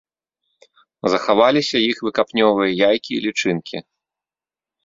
[1.15, 3.77] Захаваліся іх выкапнёвыя яйкі і лічынкі.